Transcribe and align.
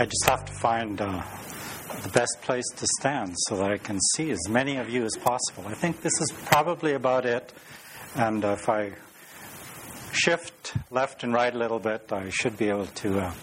I 0.00 0.04
just 0.04 0.26
have 0.28 0.44
to 0.44 0.52
find 0.52 1.00
uh, 1.00 1.24
the 2.04 2.08
best 2.10 2.38
place 2.42 2.68
to 2.76 2.86
stand 3.00 3.34
so 3.48 3.56
that 3.56 3.72
I 3.72 3.78
can 3.78 3.98
see 4.14 4.30
as 4.30 4.48
many 4.48 4.76
of 4.76 4.88
you 4.88 5.04
as 5.04 5.16
possible. 5.16 5.64
I 5.66 5.74
think 5.74 6.02
this 6.02 6.20
is 6.20 6.30
probably 6.44 6.92
about 6.92 7.26
it. 7.26 7.52
And 8.14 8.44
uh, 8.44 8.56
if 8.60 8.68
I 8.68 8.92
shift 10.12 10.74
left 10.92 11.24
and 11.24 11.34
right 11.34 11.52
a 11.52 11.58
little 11.58 11.80
bit, 11.80 12.12
I 12.12 12.30
should 12.30 12.56
be 12.56 12.68
able 12.68 12.86
to 12.86 13.18
uh, 13.18 13.34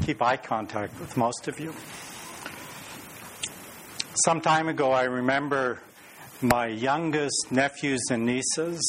keep 0.00 0.22
eye 0.22 0.38
contact 0.38 0.98
with 0.98 1.14
most 1.18 1.46
of 1.46 1.60
you. 1.60 1.74
Some 4.24 4.40
time 4.40 4.70
ago, 4.70 4.92
I 4.92 5.04
remember 5.04 5.78
my 6.40 6.68
youngest 6.68 7.52
nephews 7.52 8.00
and 8.10 8.24
nieces 8.24 8.80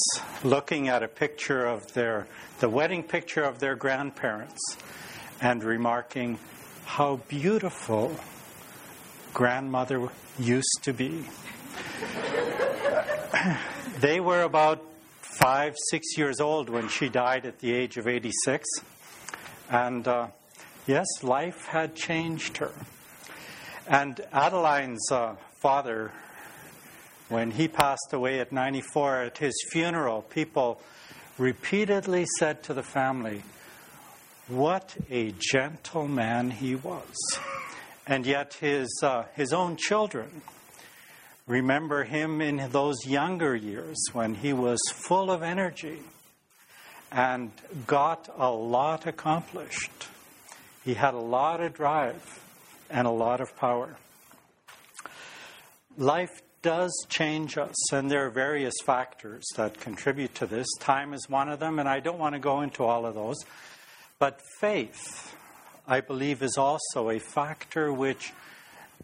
looking 0.46 0.88
at 0.88 1.04
a 1.04 1.10
picture 1.10 1.66
of 1.66 1.94
their, 1.94 2.28
the 2.62 2.70
wedding 2.70 3.04
picture 3.04 3.44
of 3.44 3.60
their 3.60 3.76
grandparents 3.76 4.78
and 5.42 5.66
remarking 5.66 6.40
how 6.90 7.18
beautiful 7.28 8.12
grandmother 9.32 10.10
used 10.40 10.80
to 10.82 10.92
be. 10.92 11.24
they 14.00 14.20
were 14.20 14.42
about 14.42 14.84
five, 15.22 15.76
six 15.92 16.18
years 16.18 16.40
old 16.42 16.68
when 16.68 16.90
she 16.90 17.08
died 17.08 17.46
at 17.46 17.60
the 17.60 17.72
age 17.72 17.98
of 17.98 18.08
86. 18.08 18.68
And 19.70 20.08
uh, 20.08 20.30
yes, 20.88 21.06
life 21.22 21.66
had 21.66 21.94
changed 21.94 22.58
her. 22.58 22.72
And 23.88 24.20
Adeline's 24.34 25.12
uh, 25.12 25.36
father, 25.62 26.12
when 27.30 27.52
he 27.52 27.68
passed 27.68 28.14
away 28.14 28.40
at 28.40 28.52
94, 28.52 29.22
at 29.26 29.38
his 29.38 29.54
funeral, 29.72 30.24
people 30.24 30.82
repeatedly 31.38 32.26
said 32.40 32.64
to 32.64 32.74
the 32.74 32.84
family, 32.84 33.44
What 34.50 34.98
a 35.12 35.32
gentle 35.38 36.08
man 36.08 36.50
he 36.50 36.74
was. 36.74 37.16
And 38.08 38.26
yet, 38.26 38.56
his, 38.56 38.90
uh, 39.04 39.26
his 39.36 39.54
own 39.54 39.76
children 39.76 40.42
remember 41.46 42.04
him 42.04 42.42
in 42.42 42.72
those 42.72 43.06
younger 43.06 43.56
years 43.56 44.04
when 44.12 44.34
he 44.34 44.54
was 44.54 44.80
full 44.92 45.30
of 45.30 45.44
energy 45.44 46.00
and 47.12 47.52
got 47.86 48.28
a 48.40 48.50
lot 48.50 49.06
accomplished. 49.06 50.08
He 50.84 50.96
had 50.96 51.14
a 51.14 51.20
lot 51.20 51.62
of 51.62 51.76
drive 51.76 52.44
and 52.90 53.06
a 53.06 53.12
lot 53.12 53.42
of 53.42 53.56
power. 53.56 53.98
Life 55.96 56.42
does 56.64 56.92
change 57.08 57.60
us, 57.60 57.94
and 57.94 58.10
there 58.10 58.26
are 58.26 58.32
various 58.32 58.74
factors 58.84 59.46
that 59.58 59.80
contribute 59.80 60.34
to 60.36 60.48
this. 60.48 60.66
Time 60.80 61.14
is 61.14 61.30
one 61.30 61.50
of 61.50 61.60
them, 61.60 61.78
and 61.78 61.88
I 61.88 62.00
don't 62.00 62.18
want 62.18 62.34
to 62.34 62.40
go 62.40 62.62
into 62.62 62.84
all 62.84 63.06
of 63.06 63.14
those. 63.14 63.38
But 64.20 64.42
faith 64.60 65.36
I 65.92 66.02
believe, 66.02 66.44
is 66.44 66.56
also 66.56 67.10
a 67.10 67.18
factor 67.18 67.92
which 67.92 68.32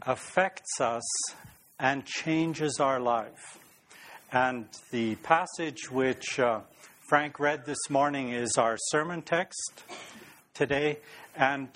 affects 0.04 0.80
us 0.80 1.04
and 1.80 2.06
changes 2.06 2.80
our 2.80 3.00
life. 3.00 3.58
And 4.32 4.68
the 4.92 5.16
passage 5.16 5.90
which 5.90 6.40
uh, 6.40 6.60
Frank 7.10 7.40
read 7.40 7.66
this 7.66 7.90
morning 7.90 8.34
is 8.34 8.56
our 8.60 8.78
sermon 8.92 9.24
text 9.24 9.84
today. 10.54 11.00
And 11.36 11.70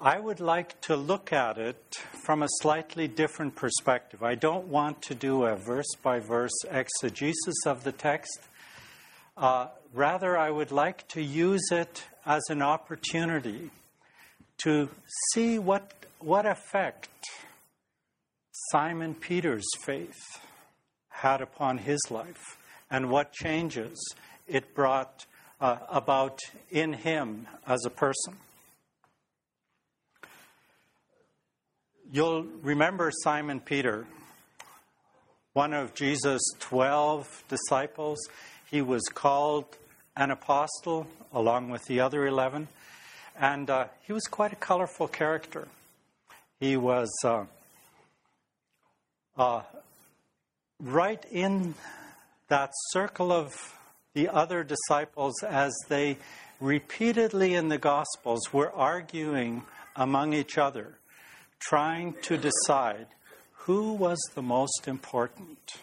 I 0.00 0.20
would 0.20 0.38
like 0.38 0.80
to 0.82 0.94
look 0.94 1.32
at 1.32 1.58
it 1.58 1.96
from 2.24 2.44
a 2.44 2.48
slightly 2.60 3.08
different 3.08 3.56
perspective. 3.56 4.22
I 4.22 4.36
don't 4.36 4.68
want 4.68 5.02
to 5.02 5.16
do 5.16 5.46
a 5.46 5.56
verse 5.56 5.96
by 6.00 6.20
verse 6.20 6.56
exegesis 6.70 7.66
of 7.66 7.82
the 7.82 7.92
text. 7.92 8.38
Uh, 9.36 9.66
rather, 9.92 10.38
I 10.38 10.50
would 10.50 10.70
like 10.70 11.08
to 11.08 11.22
use 11.22 11.72
it 11.72 12.04
as 12.24 12.42
an 12.48 12.62
opportunity 12.62 13.70
to 14.58 14.88
see 15.32 15.58
what, 15.58 15.92
what 16.20 16.46
effect 16.46 17.08
Simon 18.70 19.14
Peter's 19.14 19.66
faith 19.84 20.20
had 21.08 21.40
upon 21.40 21.78
his 21.78 22.00
life 22.10 22.58
and 22.90 23.10
what 23.10 23.32
changes 23.32 23.98
it 24.46 24.72
brought 24.72 25.26
uh, 25.60 25.78
about 25.88 26.38
in 26.70 26.92
him 26.92 27.48
as 27.66 27.84
a 27.84 27.90
person. 27.90 28.36
You'll 32.12 32.44
remember 32.62 33.10
Simon 33.22 33.58
Peter, 33.58 34.06
one 35.54 35.72
of 35.72 35.94
Jesus' 35.94 36.42
12 36.60 37.44
disciples. 37.48 38.18
He 38.74 38.82
was 38.82 39.04
called 39.04 39.66
an 40.16 40.32
apostle 40.32 41.06
along 41.32 41.70
with 41.70 41.84
the 41.84 42.00
other 42.00 42.26
11. 42.26 42.66
And 43.38 43.70
uh, 43.70 43.86
he 44.02 44.12
was 44.12 44.24
quite 44.24 44.52
a 44.52 44.56
colorful 44.56 45.06
character. 45.06 45.68
He 46.58 46.76
was 46.76 47.08
uh, 47.22 47.44
uh, 49.38 49.62
right 50.80 51.24
in 51.30 51.76
that 52.48 52.72
circle 52.90 53.30
of 53.30 53.54
the 54.12 54.28
other 54.28 54.64
disciples 54.64 55.40
as 55.44 55.72
they 55.88 56.18
repeatedly 56.58 57.54
in 57.54 57.68
the 57.68 57.78
Gospels 57.78 58.52
were 58.52 58.72
arguing 58.72 59.62
among 59.94 60.32
each 60.32 60.58
other, 60.58 60.98
trying 61.60 62.16
to 62.22 62.36
decide 62.36 63.06
who 63.52 63.92
was 63.92 64.18
the 64.34 64.42
most 64.42 64.88
important 64.88 65.76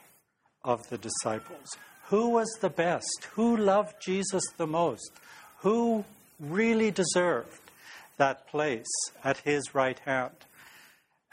of 0.66 0.82
the 0.90 0.98
disciples, 0.98 1.70
who 2.12 2.30
was 2.30 2.58
the 2.60 2.70
best, 2.70 3.30
who 3.36 3.56
loved 3.56 3.96
Jesus 4.02 4.44
the 4.58 4.68
most, 4.68 5.12
who 5.60 6.04
really 6.42 6.92
deserved 6.92 7.72
that 8.18 8.46
place 8.48 8.92
at 9.24 9.38
his 9.38 9.74
right 9.74 9.98
hand. 10.00 10.36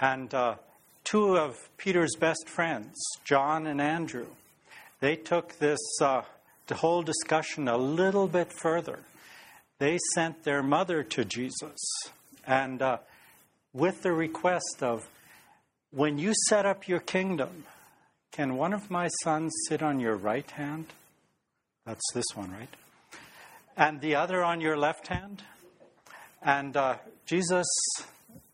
And 0.01 0.33
uh, 0.33 0.55
two 1.03 1.37
of 1.37 1.57
Peter's 1.79 2.15
best 2.15 2.49
friends, 2.49 2.95
John 3.25 3.67
and 3.67 3.81
Andrew, 3.81 4.29
they 5.01 5.17
took 5.17 5.59
this 5.59 5.81
uh, 6.01 6.23
whole 6.71 7.03
discussion 7.03 7.67
a 7.67 7.77
little 7.77 8.29
bit 8.29 8.53
further. 8.53 9.01
They 9.81 9.99
sent 10.15 10.45
their 10.45 10.63
mother 10.63 11.03
to 11.03 11.25
Jesus, 11.25 11.81
and 12.47 12.81
uh, 12.81 12.99
with 13.73 14.03
the 14.03 14.13
request 14.13 14.77
of, 14.81 15.09
when 15.91 16.19
you 16.19 16.35
set 16.49 16.67
up 16.67 16.87
your 16.87 17.01
kingdom, 17.01 17.65
can 18.33 18.57
one 18.57 18.73
of 18.73 18.91
my 18.91 19.09
sons 19.23 19.53
sit 19.69 19.83
on 19.83 20.01
your 20.01 20.17
right 20.17 20.51
hand? 20.51 20.87
That's 21.85 22.13
this 22.15 22.27
one, 22.35 22.53
right? 22.53 22.69
and 23.79 24.01
the 24.01 24.17
other 24.17 24.45
on 24.45 24.61
your 24.61 24.77
left 24.77 25.07
hand. 25.07 25.43
And 26.43 26.77
uh, 26.77 26.97
Jesus 27.25 27.67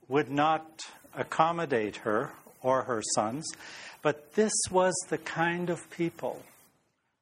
would 0.07 0.31
not 0.31 0.83
accommodate 1.17 1.97
her 1.97 2.31
or 2.63 2.83
her 2.83 3.03
sons, 3.15 3.51
but 4.03 4.34
this 4.34 4.53
was 4.71 4.95
the 5.09 5.19
kind 5.19 5.71
of 5.71 5.91
people 5.91 6.43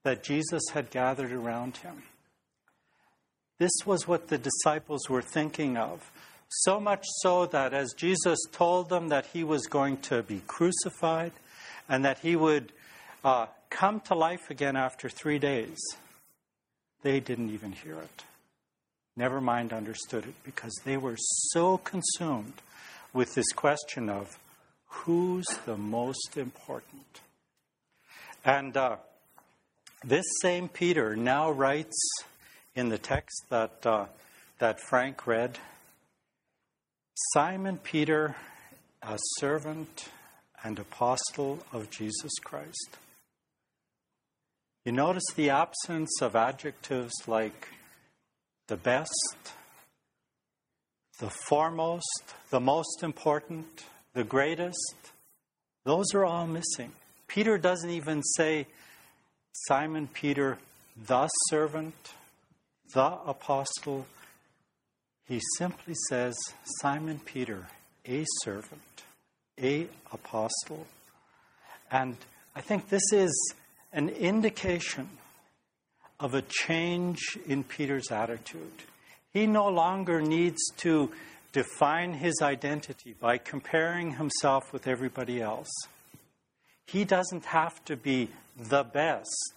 that 0.03 0.25
Jesus 0.25 0.63
had 0.73 0.91
gathered 0.91 1.33
around 1.33 1.79
him. 1.79 2.03
This 3.59 3.73
was 3.87 4.09
what 4.09 4.29
the 4.29 4.39
disciples 4.39 5.09
were 5.09 5.23
thinking 5.23 5.77
of. 5.77 6.11
So 6.49 6.81
much 6.81 7.05
so 7.21 7.47
that 7.47 7.73
as 7.73 7.95
Jesus 7.97 8.39
told 8.51 8.89
them 8.89 9.09
that 9.09 9.27
he 9.27 9.45
was 9.45 9.67
going 9.67 9.99
to 9.99 10.25
be 10.25 10.43
crucified 10.49 11.33
and 11.93 12.07
that 12.07 12.21
he 12.21 12.35
would 12.35 12.73
uh, 13.23 13.45
come 13.69 14.01
to 14.01 14.15
life 14.15 14.49
again 14.49 14.77
after 14.77 15.11
three 15.11 15.39
days, 15.39 15.77
they 17.03 17.21
didn't 17.21 17.51
even 17.51 17.71
hear 17.71 17.99
it. 17.99 18.25
Never 19.15 19.43
mind 19.43 19.75
understood 19.75 20.25
it 20.25 20.35
because 20.43 20.73
they 20.87 20.97
were 20.97 21.19
so 21.19 21.77
consumed 21.77 22.55
with 23.13 23.35
this 23.35 23.53
question 23.53 24.09
of 24.09 24.39
who's 24.87 25.45
the 25.67 25.77
most 25.77 26.39
important. 26.39 27.21
And 28.43 28.75
uh, 28.75 28.97
this 30.03 30.25
same 30.41 30.69
Peter 30.69 31.15
now 31.15 31.51
writes 31.51 32.09
in 32.75 32.89
the 32.89 32.97
text 32.97 33.45
that, 33.51 33.85
uh, 33.85 34.07
that 34.61 34.81
Frank 34.81 35.27
read 35.27 35.59
Simon 37.35 37.77
Peter, 37.77 38.35
a 39.03 39.19
servant 39.39 40.09
and 40.65 40.79
apostle 40.79 41.59
of 41.73 41.91
Jesus 41.91 42.33
Christ. 42.45 42.97
You 44.85 44.93
notice 44.93 45.25
the 45.37 45.51
absence 45.51 46.21
of 46.21 46.35
adjectives 46.35 47.13
like 47.27 47.69
the 48.67 48.77
best, 48.77 49.53
the 51.19 51.31
foremost, 51.31 52.35
the 52.51 52.61
most 52.61 53.03
important, 53.03 53.85
the 54.15 54.25
greatest. 54.25 54.97
Those 55.85 56.15
are 56.15 56.25
all 56.25 56.47
missing. 56.47 56.93
Peter 57.29 57.59
doesn't 57.59 57.91
even 57.91 58.23
say 58.37 58.67
Simon 59.53 60.09
Peter, 60.13 60.59
the 61.07 61.29
servant, 61.49 61.95
the 62.93 63.19
apostle. 63.27 64.07
He 65.29 65.41
simply 65.59 65.95
says 66.09 66.35
Simon 66.81 67.21
Peter, 67.25 67.69
a 68.07 68.25
servant, 68.43 68.92
a 69.63 69.89
apostle. 70.13 70.87
And 71.91 72.17
I 72.55 72.61
think 72.61 72.89
this 72.89 73.13
is 73.13 73.55
an 73.93 74.09
indication 74.09 75.09
of 76.19 76.35
a 76.35 76.43
change 76.43 77.19
in 77.47 77.65
Peter's 77.65 78.11
attitude. 78.11 78.85
He 79.33 79.47
no 79.47 79.69
longer 79.69 80.21
needs 80.21 80.61
to 80.79 81.11
define 81.53 82.15
his 82.15 82.41
identity 82.41 83.15
by 83.19 83.39
comparing 83.39 84.13
himself 84.13 84.73
with 84.73 84.87
everybody 84.87 85.41
else. 85.41 85.71
He 86.87 87.05
doesn't 87.05 87.45
have 87.47 87.85
to 87.87 87.97
be 87.97 88.29
the 88.57 88.85
best 88.85 89.55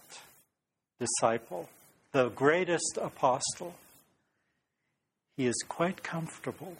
disciple, 0.98 1.68
the 2.12 2.28
greatest 2.30 2.98
apostle. 3.00 3.74
He 5.36 5.46
is 5.46 5.56
quite 5.68 6.02
comfortable 6.02 6.76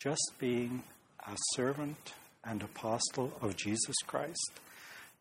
just 0.00 0.32
being 0.38 0.82
a 1.26 1.36
servant 1.54 2.12
and 2.44 2.62
apostle 2.62 3.32
of 3.40 3.56
Jesus 3.56 3.96
Christ, 4.06 4.52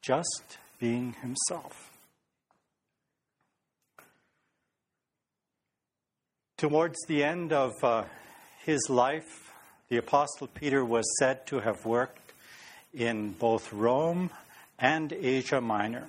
just 0.01 0.57
being 0.79 1.15
himself. 1.21 1.91
Towards 6.57 6.97
the 7.07 7.23
end 7.23 7.53
of 7.53 7.73
uh, 7.83 8.05
his 8.65 8.89
life, 8.89 9.51
the 9.89 9.97
Apostle 9.97 10.47
Peter 10.47 10.83
was 10.83 11.05
said 11.19 11.45
to 11.47 11.59
have 11.59 11.85
worked 11.85 12.33
in 12.93 13.31
both 13.31 13.71
Rome 13.71 14.31
and 14.79 15.13
Asia 15.13 15.61
Minor. 15.61 16.05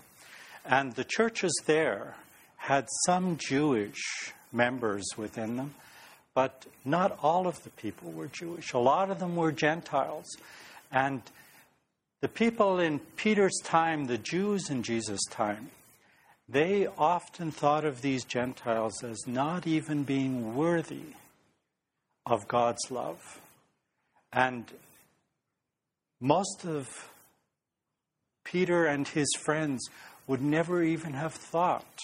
And 0.64 0.94
the 0.94 1.04
churches 1.04 1.52
there 1.66 2.16
had 2.56 2.87
some 3.06 3.37
Jewish 3.37 4.32
members 4.52 5.06
within 5.16 5.56
them, 5.56 5.75
but 6.34 6.66
not 6.84 7.19
all 7.22 7.46
of 7.46 7.62
the 7.62 7.70
people 7.70 8.11
were 8.11 8.26
Jewish. 8.26 8.72
A 8.72 8.78
lot 8.78 9.11
of 9.11 9.19
them 9.19 9.37
were 9.37 9.52
Gentiles. 9.52 10.26
And 10.90 11.23
the 12.20 12.29
people 12.29 12.81
in 12.81 12.99
Peter's 13.17 13.58
time, 13.62 14.06
the 14.06 14.19
Jews 14.19 14.70
in 14.70 14.82
Jesus' 14.82 15.25
time, 15.31 15.70
they 16.49 16.87
often 16.87 17.50
thought 17.50 17.85
of 17.85 18.00
these 18.00 18.25
Gentiles 18.25 19.05
as 19.05 19.26
not 19.26 19.67
even 19.67 20.02
being 20.05 20.56
worthy 20.56 21.14
of 22.25 22.49
God's 22.49 22.90
love. 22.90 23.40
And 24.32 24.64
most 26.20 26.64
of 26.64 27.11
Peter 28.44 28.87
and 28.87 29.06
his 29.06 29.29
friends 29.38 29.87
would 30.26 30.40
never 30.40 30.82
even 30.82 31.12
have 31.12 31.35
thought 31.35 31.99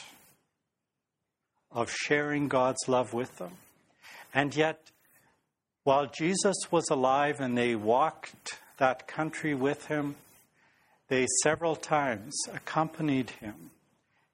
of 1.72 1.90
sharing 1.90 2.48
God's 2.48 2.86
love 2.86 3.12
with 3.12 3.36
them. 3.38 3.52
And 4.32 4.54
yet, 4.54 4.78
while 5.84 6.06
Jesus 6.06 6.56
was 6.70 6.84
alive 6.90 7.40
and 7.40 7.56
they 7.56 7.74
walked 7.74 8.58
that 8.78 9.06
country 9.06 9.54
with 9.54 9.86
him, 9.86 10.16
they 11.08 11.26
several 11.42 11.76
times 11.76 12.34
accompanied 12.52 13.30
him 13.30 13.70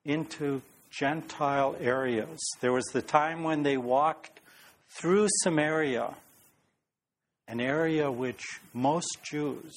into 0.04 0.62
Gentile 0.90 1.76
areas. 1.80 2.38
There 2.60 2.72
was 2.72 2.86
the 2.86 3.02
time 3.02 3.42
when 3.42 3.62
they 3.62 3.76
walked 3.76 4.40
through 4.88 5.28
Samaria, 5.42 6.14
an 7.46 7.60
area 7.60 8.10
which 8.10 8.42
most 8.72 9.18
Jews 9.22 9.74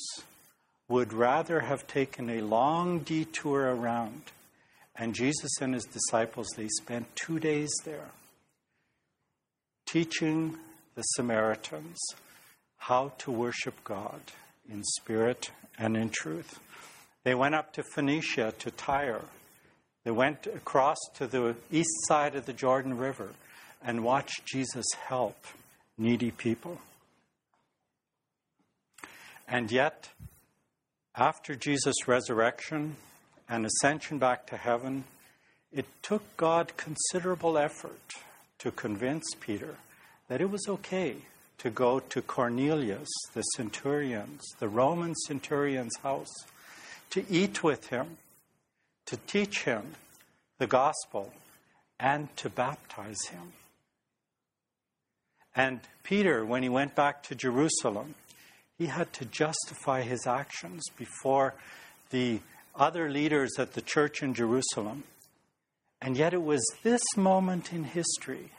would 0.87 1.13
rather 1.13 1.61
have 1.61 1.87
taken 1.87 2.29
a 2.29 2.41
long 2.41 2.99
detour 2.99 3.75
around. 3.75 4.23
And 4.95 5.15
Jesus 5.15 5.51
and 5.61 5.73
his 5.73 5.85
disciples, 5.85 6.47
they 6.55 6.67
spent 6.67 7.15
two 7.15 7.39
days 7.39 7.71
there 7.83 8.11
teaching 9.85 10.57
the 10.95 11.01
Samaritans 11.01 11.99
how 12.77 13.11
to 13.19 13.31
worship 13.31 13.75
God 13.83 14.21
in 14.69 14.83
spirit 14.83 15.51
and 15.77 15.95
in 15.97 16.09
truth. 16.09 16.59
They 17.23 17.35
went 17.35 17.55
up 17.55 17.73
to 17.73 17.83
Phoenicia, 17.83 18.53
to 18.59 18.71
Tyre, 18.71 19.21
they 20.03 20.11
went 20.11 20.47
across 20.47 20.97
to 21.15 21.27
the 21.27 21.55
east 21.71 22.07
side 22.07 22.35
of 22.35 22.45
the 22.45 22.53
Jordan 22.53 22.97
River 22.97 23.29
and 23.81 24.03
watched 24.03 24.45
Jesus 24.45 24.85
help 25.07 25.45
needy 25.97 26.31
people. 26.31 26.79
And 29.47 29.71
yet, 29.71 30.09
after 31.15 31.55
Jesus' 31.55 32.07
resurrection 32.07 32.97
and 33.47 33.65
ascension 33.65 34.17
back 34.17 34.47
to 34.47 34.57
heaven, 34.57 35.05
it 35.71 35.85
took 36.01 36.23
God 36.37 36.75
considerable 36.75 37.57
effort 37.57 38.11
to 38.59 38.71
convince 38.71 39.23
Peter 39.39 39.77
that 40.27 40.41
it 40.41 40.49
was 40.49 40.67
okay 40.67 41.17
to 41.63 41.69
go 41.69 41.99
to 41.99 42.21
Cornelius, 42.21 43.09
the 43.33 43.41
centurion's, 43.55 44.43
the 44.59 44.67
Roman 44.67 45.15
centurion's 45.27 45.97
house, 46.03 46.33
to 47.09 47.25
eat 47.29 47.63
with 47.63 47.87
him 47.87 48.17
to 49.05 49.17
teach 49.27 49.63
him 49.63 49.95
the 50.57 50.67
gospel 50.67 51.33
and 51.99 52.35
to 52.37 52.49
baptize 52.49 53.25
him. 53.27 53.53
And 55.55 55.81
Peter, 56.03 56.45
when 56.45 56.63
he 56.63 56.69
went 56.69 56.95
back 56.95 57.23
to 57.23 57.35
Jerusalem, 57.35 58.15
he 58.77 58.87
had 58.87 59.13
to 59.13 59.25
justify 59.25 60.01
his 60.01 60.25
actions 60.25 60.83
before 60.97 61.53
the 62.09 62.39
other 62.75 63.09
leaders 63.09 63.51
at 63.59 63.73
the 63.73 63.81
church 63.81 64.23
in 64.23 64.33
Jerusalem. 64.33 65.03
And 66.01 66.17
yet, 66.17 66.33
it 66.33 66.43
was 66.43 66.65
this 66.81 67.03
moment 67.15 67.71
in 67.71 67.83
history 67.83 68.51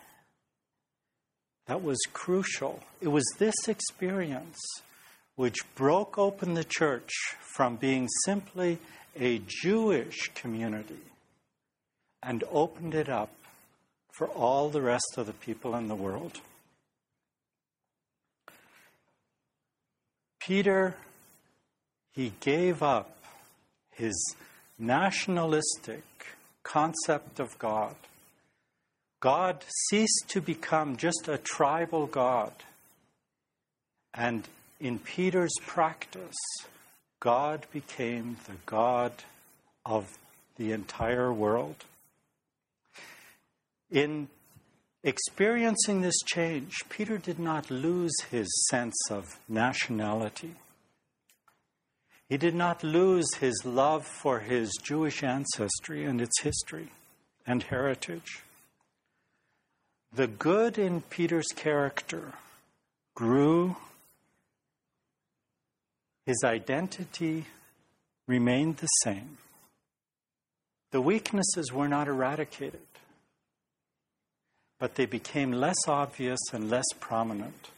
that 1.67 1.83
was 1.83 1.99
crucial. 2.13 2.81
It 3.01 3.09
was 3.09 3.25
this 3.39 3.69
experience 3.69 4.59
which 5.37 5.57
broke 5.75 6.19
open 6.19 6.55
the 6.55 6.65
church 6.65 7.11
from 7.41 7.77
being 7.77 8.09
simply 8.25 8.79
a 9.19 9.41
Jewish 9.47 10.31
community 10.35 11.03
and 12.23 12.45
opened 12.51 12.95
it 12.95 13.09
up 13.09 13.31
for 14.13 14.29
all 14.29 14.69
the 14.69 14.83
rest 14.83 15.15
of 15.17 15.27
the 15.27 15.33
people 15.33 15.75
in 15.75 15.89
the 15.89 15.95
world. 15.95 16.41
Peter, 20.41 20.95
he 22.13 22.33
gave 22.41 22.83
up 22.83 23.17
his 23.93 24.37
nationalistic 24.79 26.05
concept 26.63 27.41
of 27.41 27.59
God. 27.59 27.95
God 29.25 29.65
ceased 29.89 30.27
to 30.29 30.43
become 30.43 30.99
just 30.99 31.29
a 31.29 31.39
tribal 31.39 32.07
God. 32.07 32.53
And 34.13 34.47
in 34.79 34.99
Peter's 34.99 35.55
practice, 35.67 36.37
God 37.21 37.65
became 37.73 38.37
the 38.47 38.57
God 38.67 39.13
of 39.87 40.19
the 40.59 40.73
entire 40.73 41.33
world. 41.33 41.87
In 43.91 44.29
experiencing 45.03 46.03
this 46.03 46.21
change, 46.27 46.75
Peter 46.91 47.17
did 47.17 47.39
not 47.39 47.71
lose 47.71 48.15
his 48.31 48.47
sense 48.69 49.11
of 49.11 49.25
nationality. 49.49 50.57
He 52.29 52.37
did 52.37 52.55
not 52.55 52.85
lose 52.85 53.37
his 53.37 53.65
love 53.65 54.07
for 54.07 54.41
his 54.41 54.71
Jewish 54.83 55.23
ancestry 55.23 56.05
and 56.05 56.21
its 56.21 56.43
history 56.43 56.89
and 57.47 57.63
heritage. 57.63 58.43
The 60.15 60.29
good 60.29 60.79
in 60.79 61.01
Peter's 61.01 61.49
character 61.57 62.35
grew 63.17 63.75
his 66.25 66.41
identity 66.45 67.47
remained 68.29 68.77
the 68.77 68.87
same. 69.03 69.39
The 70.93 71.01
weaknesses 71.01 71.73
were 71.73 71.89
not 71.89 72.07
eradicated, 72.07 72.87
but 74.79 74.95
they 74.95 75.07
became 75.07 75.51
less 75.51 75.89
obvious 75.89 76.39
and 76.53 76.71
less 76.71 76.87
prominent. 77.01 77.71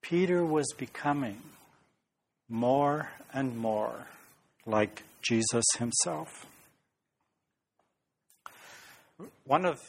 Peter 0.00 0.46
was 0.46 0.72
becoming 0.78 1.42
more 2.48 3.10
and 3.34 3.56
more 3.58 4.06
like 4.64 5.02
Jesus 5.20 5.64
himself. 5.78 6.46
One 9.44 9.64
of 9.64 9.80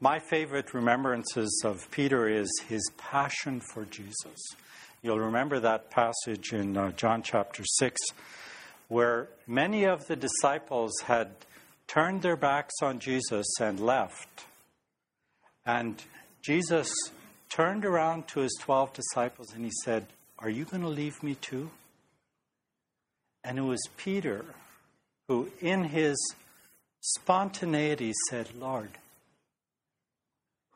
my 0.00 0.18
favorite 0.18 0.72
remembrances 0.72 1.62
of 1.64 1.90
Peter 1.90 2.26
is 2.26 2.50
his 2.68 2.90
passion 2.96 3.60
for 3.60 3.84
Jesus. 3.84 4.38
You'll 5.02 5.20
remember 5.20 5.60
that 5.60 5.90
passage 5.90 6.52
in 6.52 6.76
uh, 6.76 6.92
John 6.92 7.22
chapter 7.22 7.62
6 7.64 8.00
where 8.88 9.28
many 9.46 9.84
of 9.84 10.06
the 10.08 10.16
disciples 10.16 10.90
had 11.04 11.30
turned 11.86 12.22
their 12.22 12.36
backs 12.36 12.74
on 12.82 12.98
Jesus 12.98 13.46
and 13.60 13.78
left. 13.78 14.44
And 15.64 16.02
Jesus 16.42 16.90
turned 17.50 17.84
around 17.84 18.26
to 18.28 18.40
his 18.40 18.56
12 18.60 18.92
disciples 18.94 19.52
and 19.54 19.64
he 19.64 19.70
said, 19.84 20.06
Are 20.38 20.50
you 20.50 20.64
going 20.64 20.82
to 20.82 20.88
leave 20.88 21.22
me 21.22 21.36
too? 21.36 21.70
And 23.44 23.58
it 23.58 23.62
was 23.62 23.80
Peter 23.96 24.44
who, 25.28 25.50
in 25.60 25.84
his 25.84 26.16
spontaneity, 27.00 28.12
said, 28.28 28.48
Lord, 28.58 28.90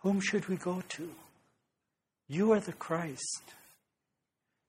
whom 0.05 0.21
should 0.21 0.47
we 0.49 0.57
go 0.57 0.83
to? 0.87 1.09
You 2.29 2.53
are 2.53 2.61
the 2.61 2.75
Christ. 2.75 3.43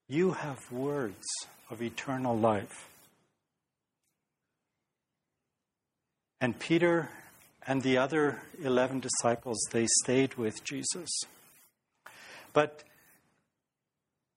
You 0.08 0.32
have 0.32 0.72
words 0.72 1.26
of 1.70 1.82
eternal 1.82 2.38
life. 2.38 2.88
And 6.40 6.58
Peter 6.58 7.10
and 7.68 7.82
the 7.82 7.98
other 7.98 8.42
11 8.64 9.02
disciples, 9.02 9.58
they 9.72 9.88
stayed 10.04 10.36
with 10.36 10.64
Jesus. 10.64 11.10
But 12.54 12.84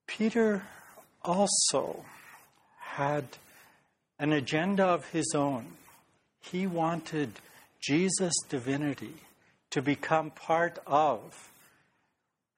Peter 0.05 0.63
also 1.23 2.03
had 2.79 3.25
an 4.19 4.33
agenda 4.33 4.85
of 4.85 5.07
his 5.11 5.33
own. 5.33 5.65
He 6.41 6.67
wanted 6.67 7.39
Jesus' 7.79 8.33
divinity 8.49 9.13
to 9.71 9.81
become 9.81 10.31
part 10.31 10.79
of 10.87 11.51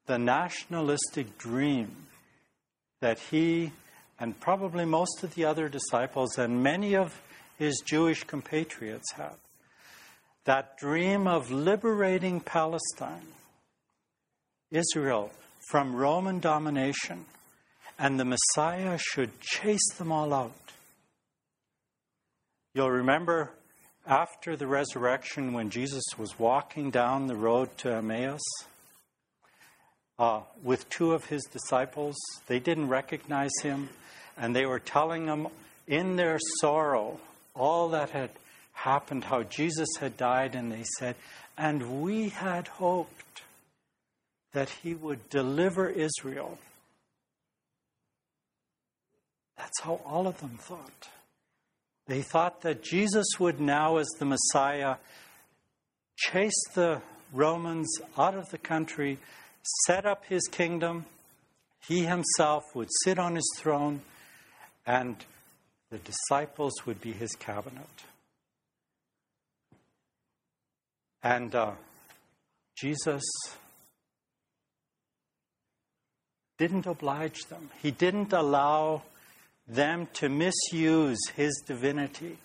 the 0.05 0.17
nationalistic 0.17 1.37
dream 1.37 2.07
that 2.99 3.19
he 3.19 3.71
and 4.19 4.39
probably 4.39 4.85
most 4.85 5.23
of 5.23 5.33
the 5.35 5.45
other 5.45 5.67
disciples 5.67 6.37
and 6.37 6.61
many 6.61 6.95
of 6.95 7.21
his 7.57 7.81
Jewish 7.85 8.23
compatriots 8.23 9.11
had. 9.13 9.35
That 10.45 10.77
dream 10.77 11.27
of 11.27 11.51
liberating 11.51 12.39
Palestine, 12.39 13.27
Israel, 14.71 15.31
from 15.69 15.95
Roman 15.95 16.39
domination, 16.39 17.25
and 17.97 18.19
the 18.19 18.25
Messiah 18.25 18.97
should 18.97 19.39
chase 19.39 19.93
them 19.97 20.11
all 20.11 20.33
out. 20.33 20.53
You'll 22.73 22.89
remember 22.91 23.51
after 24.07 24.55
the 24.55 24.67
resurrection 24.67 25.53
when 25.53 25.69
Jesus 25.69 26.03
was 26.17 26.39
walking 26.39 26.89
down 26.91 27.27
the 27.27 27.35
road 27.35 27.77
to 27.79 27.93
Emmaus 27.93 28.41
uh, 30.17 30.41
with 30.63 30.89
two 30.89 31.13
of 31.13 31.25
his 31.25 31.43
disciples. 31.51 32.15
They 32.47 32.59
didn't 32.59 32.89
recognize 32.89 33.51
him, 33.61 33.89
and 34.37 34.55
they 34.55 34.65
were 34.65 34.79
telling 34.79 35.25
him 35.25 35.47
in 35.87 36.15
their 36.15 36.37
sorrow 36.59 37.19
all 37.55 37.89
that 37.89 38.11
had 38.11 38.29
happened, 38.73 39.23
how 39.23 39.43
Jesus 39.43 39.89
had 39.99 40.17
died, 40.17 40.55
and 40.55 40.71
they 40.71 40.83
said, 40.97 41.15
And 41.57 42.01
we 42.01 42.29
had 42.29 42.67
hoped 42.67 43.41
that 44.53 44.69
he 44.69 44.93
would 44.93 45.29
deliver 45.29 45.89
Israel. 45.89 46.57
That's 49.57 49.81
how 49.81 50.01
all 50.05 50.27
of 50.27 50.39
them 50.39 50.57
thought. 50.59 51.09
They 52.11 52.23
thought 52.23 52.63
that 52.63 52.83
Jesus 52.83 53.25
would 53.39 53.61
now, 53.61 53.95
as 53.95 54.07
the 54.19 54.25
Messiah, 54.25 54.97
chase 56.17 56.61
the 56.73 57.01
Romans 57.31 57.87
out 58.17 58.35
of 58.35 58.49
the 58.49 58.57
country, 58.57 59.17
set 59.85 60.05
up 60.05 60.25
his 60.25 60.41
kingdom. 60.51 61.05
He 61.87 62.03
himself 62.03 62.63
would 62.75 62.89
sit 63.05 63.17
on 63.17 63.35
his 63.35 63.49
throne, 63.55 64.01
and 64.85 65.23
the 65.89 65.99
disciples 65.99 66.73
would 66.85 66.99
be 66.99 67.13
his 67.13 67.31
cabinet. 67.31 68.03
And 71.23 71.55
uh, 71.55 71.71
Jesus 72.77 73.23
didn't 76.57 76.87
oblige 76.87 77.39
them, 77.43 77.69
he 77.81 77.91
didn't 77.91 78.33
allow 78.33 79.03
them 79.67 80.07
to 80.13 80.29
misuse 80.29 81.19
his 81.35 81.63
divinity 81.65 82.37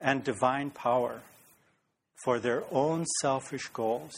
and 0.00 0.24
divine 0.24 0.70
power 0.70 1.22
for 2.24 2.38
their 2.38 2.64
own 2.70 3.06
selfish 3.20 3.68
goals. 3.68 4.14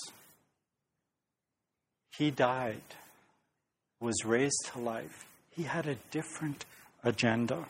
He 2.17 2.31
died, 2.31 2.83
was 4.01 4.25
raised 4.25 4.71
to 4.73 4.81
life. 4.81 5.25
He 5.51 5.65
had 5.65 5.87
a 5.87 5.97
different 6.11 6.65
agenda. 7.05 7.67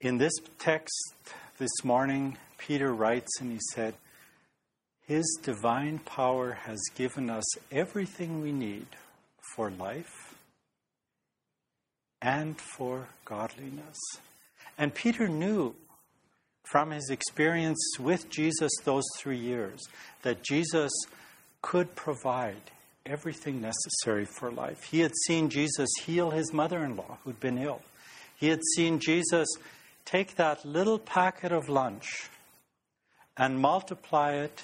In 0.00 0.16
this 0.16 0.32
text 0.58 1.12
this 1.58 1.84
morning, 1.84 2.38
Peter 2.56 2.94
writes 2.94 3.38
and 3.38 3.52
he 3.52 3.58
said, 3.74 3.94
His 5.10 5.40
divine 5.42 5.98
power 5.98 6.52
has 6.52 6.78
given 6.94 7.30
us 7.30 7.44
everything 7.72 8.42
we 8.42 8.52
need 8.52 8.86
for 9.56 9.68
life 9.68 10.36
and 12.22 12.56
for 12.60 13.08
godliness. 13.24 13.98
And 14.78 14.94
Peter 14.94 15.26
knew 15.26 15.74
from 16.62 16.92
his 16.92 17.10
experience 17.10 17.80
with 17.98 18.30
Jesus 18.30 18.70
those 18.84 19.02
three 19.18 19.36
years 19.36 19.80
that 20.22 20.44
Jesus 20.44 20.92
could 21.60 21.96
provide 21.96 22.70
everything 23.04 23.60
necessary 23.60 24.26
for 24.38 24.52
life. 24.52 24.84
He 24.84 25.00
had 25.00 25.16
seen 25.26 25.50
Jesus 25.50 25.90
heal 26.04 26.30
his 26.30 26.52
mother 26.52 26.84
in 26.84 26.94
law 26.94 27.18
who'd 27.24 27.40
been 27.40 27.58
ill, 27.58 27.82
he 28.36 28.46
had 28.46 28.60
seen 28.76 29.00
Jesus 29.00 29.48
take 30.04 30.36
that 30.36 30.64
little 30.64 31.00
packet 31.00 31.50
of 31.50 31.68
lunch 31.68 32.30
and 33.36 33.58
multiply 33.58 34.34
it 34.34 34.62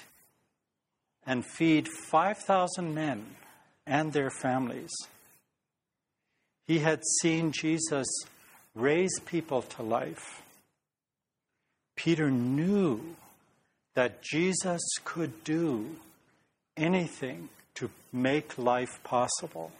and 1.27 1.45
feed 1.45 1.87
5,000 1.87 2.95
men 2.95 3.35
and 3.85 4.13
their 4.13 4.31
families. 4.31 4.93
He 6.65 6.79
had 6.79 7.01
seen 7.21 7.51
Jesus 7.51 8.07
raise 8.73 9.19
people 9.25 9.61
to 9.61 9.83
life. 9.83 10.41
Peter 11.97 12.31
knew 12.31 13.15
that 13.93 14.21
Jesus 14.21 14.81
could 15.03 15.43
do 15.43 15.97
anything 16.77 17.49
to 17.75 17.89
make 18.13 18.57
life 18.57 18.99
possible 19.03 19.71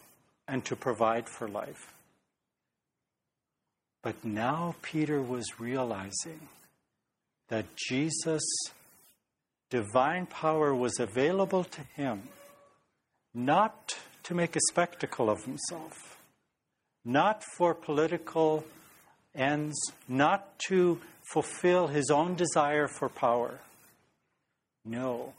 and 0.48 0.66
to 0.66 0.76
provide 0.76 1.30
for 1.30 1.48
life. 1.48 1.94
But 4.02 4.24
now 4.24 4.76
Peter 4.82 5.22
was 5.22 5.60
realizing 5.60 6.50
that 7.50 7.66
Jesus' 7.76 8.44
divine 9.70 10.26
power 10.26 10.74
was 10.74 11.00
available 11.00 11.64
to 11.64 11.82
him 11.96 12.30
not 13.34 13.96
to 14.24 14.34
make 14.34 14.56
a 14.56 14.60
spectacle 14.70 15.30
of 15.30 15.44
himself, 15.46 16.18
not 17.06 17.44
for 17.56 17.74
political 17.74 18.66
ends, 19.36 19.78
not 20.08 20.58
to 20.68 21.00
fulfill 21.32 21.88
his 21.88 22.10
own 22.10 22.36
desire 22.36 22.88
for 22.88 23.10
power. 23.10 23.60
No, 24.84 25.34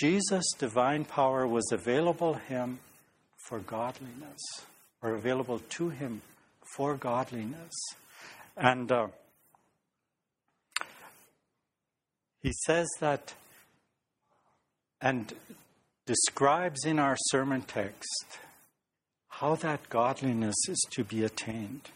Jesus' 0.00 0.52
divine 0.58 1.04
power 1.04 1.46
was 1.46 1.70
available 1.72 2.34
him 2.34 2.78
for 3.48 3.58
godliness, 3.58 4.40
or 5.02 5.14
available 5.14 5.58
to 5.58 5.90
him 5.90 6.22
for 6.76 6.94
godliness. 6.94 7.72
And 8.56 8.90
uh, 8.90 9.08
he 12.42 12.52
says 12.64 12.86
that 13.00 13.34
and 15.00 15.32
describes 16.06 16.84
in 16.84 16.98
our 16.98 17.16
sermon 17.30 17.62
text 17.62 18.38
how 19.28 19.54
that 19.56 19.88
godliness 19.88 20.56
is 20.68 20.82
to 20.92 21.04
be 21.04 21.24
attained. 21.24 21.90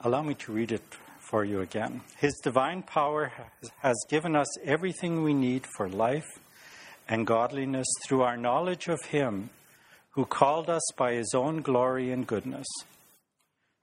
Allow 0.00 0.22
me 0.22 0.34
to 0.34 0.52
read 0.52 0.72
it 0.72 0.82
for 1.18 1.44
you 1.44 1.60
again. 1.60 2.02
His 2.18 2.38
divine 2.42 2.82
power 2.82 3.32
has 3.78 3.96
given 4.08 4.36
us 4.36 4.58
everything 4.64 5.22
we 5.22 5.32
need 5.32 5.64
for 5.76 5.88
life 5.88 6.28
and 7.08 7.26
godliness 7.26 7.86
through 8.06 8.22
our 8.22 8.36
knowledge 8.36 8.88
of 8.88 9.00
Him 9.06 9.50
who 10.10 10.24
called 10.24 10.68
us 10.68 10.82
by 10.96 11.14
His 11.14 11.32
own 11.34 11.62
glory 11.62 12.10
and 12.10 12.26
goodness. 12.26 12.66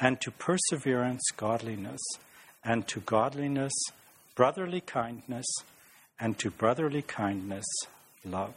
and 0.00 0.20
to 0.20 0.30
perseverance, 0.30 1.22
godliness, 1.36 2.00
and 2.64 2.86
to 2.88 3.00
godliness, 3.00 3.72
brotherly 4.34 4.80
kindness, 4.80 5.46
and 6.20 6.38
to 6.38 6.50
brotherly 6.50 7.02
kindness, 7.02 7.66
love. 8.24 8.54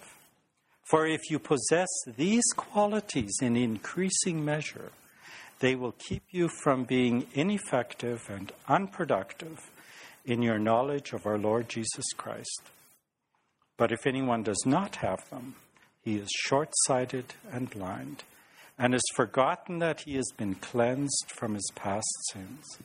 For 0.83 1.05
if 1.05 1.29
you 1.29 1.39
possess 1.39 1.87
these 2.17 2.43
qualities 2.55 3.37
in 3.41 3.55
increasing 3.55 4.43
measure, 4.43 4.91
they 5.59 5.75
will 5.75 5.91
keep 5.91 6.23
you 6.31 6.49
from 6.63 6.85
being 6.85 7.27
ineffective 7.33 8.23
and 8.29 8.51
unproductive 8.67 9.59
in 10.25 10.41
your 10.41 10.57
knowledge 10.57 11.13
of 11.13 11.25
our 11.25 11.37
Lord 11.37 11.69
Jesus 11.69 12.05
Christ. 12.17 12.61
But 13.77 13.91
if 13.91 14.07
anyone 14.07 14.43
does 14.43 14.63
not 14.65 14.97
have 14.97 15.29
them, 15.29 15.55
he 16.03 16.15
is 16.15 16.29
short 16.31 16.69
sighted 16.85 17.33
and 17.51 17.69
blind 17.69 18.23
and 18.79 18.93
has 18.93 19.03
forgotten 19.13 19.79
that 19.79 20.01
he 20.01 20.15
has 20.15 20.31
been 20.37 20.55
cleansed 20.55 21.25
from 21.27 21.53
his 21.53 21.69
past 21.75 22.07
sins. 22.31 22.79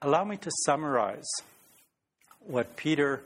Allow 0.00 0.24
me 0.24 0.36
to 0.36 0.50
summarize 0.64 1.28
what 2.38 2.76
Peter 2.76 3.22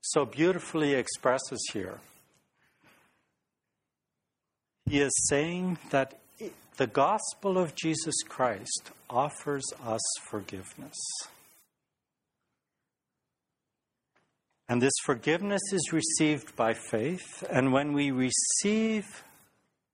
so 0.00 0.24
beautifully 0.24 0.94
expresses 0.94 1.60
here. 1.74 2.00
He 4.86 5.00
is 5.00 5.12
saying 5.28 5.76
that 5.90 6.18
the 6.78 6.86
gospel 6.86 7.58
of 7.58 7.74
Jesus 7.74 8.22
Christ 8.26 8.90
offers 9.10 9.66
us 9.84 10.00
forgiveness. 10.30 10.96
And 14.66 14.80
this 14.80 14.94
forgiveness 15.04 15.62
is 15.72 15.92
received 15.92 16.56
by 16.56 16.72
faith. 16.72 17.44
And 17.50 17.72
when 17.72 17.92
we 17.92 18.10
receive 18.10 19.24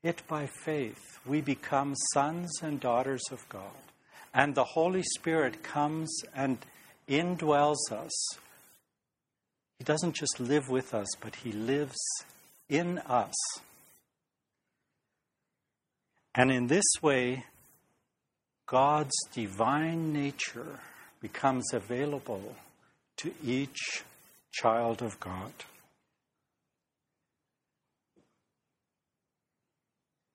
it 0.04 0.22
by 0.28 0.46
faith, 0.46 1.18
we 1.26 1.40
become 1.40 1.94
sons 2.12 2.52
and 2.62 2.78
daughters 2.78 3.22
of 3.32 3.48
God. 3.48 3.62
And 4.34 4.54
the 4.54 4.64
Holy 4.64 5.02
Spirit 5.02 5.62
comes 5.62 6.14
and 6.36 6.58
indwells 7.08 7.90
us. 7.90 8.12
He 9.78 9.84
doesn't 9.84 10.14
just 10.14 10.38
live 10.38 10.68
with 10.68 10.94
us, 10.94 11.08
but 11.20 11.36
He 11.36 11.52
lives 11.52 11.96
in 12.68 12.98
us. 12.98 13.34
And 16.34 16.50
in 16.50 16.66
this 16.66 16.84
way, 17.00 17.44
God's 18.66 19.14
divine 19.32 20.12
nature 20.12 20.80
becomes 21.20 21.72
available 21.72 22.56
to 23.18 23.32
each 23.42 24.02
child 24.52 25.00
of 25.00 25.18
God. 25.20 25.52